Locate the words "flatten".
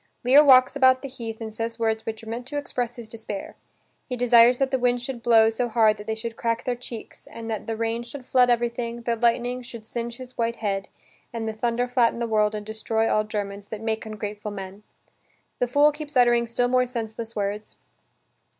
11.87-12.17